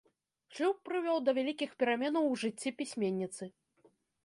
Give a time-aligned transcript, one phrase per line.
[0.53, 3.43] Шлюб прывёў да вялікіх пераменаў у жыцці пісьменніцы.